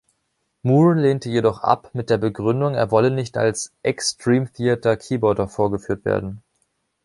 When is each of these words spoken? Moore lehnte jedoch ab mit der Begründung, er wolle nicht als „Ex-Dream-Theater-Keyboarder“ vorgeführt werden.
Moore 0.63 0.95
lehnte 0.95 1.29
jedoch 1.29 1.61
ab 1.61 1.91
mit 1.93 2.09
der 2.09 2.17
Begründung, 2.17 2.73
er 2.73 2.89
wolle 2.89 3.11
nicht 3.11 3.37
als 3.37 3.71
„Ex-Dream-Theater-Keyboarder“ 3.83 5.47
vorgeführt 5.47 6.05
werden. 6.05 6.41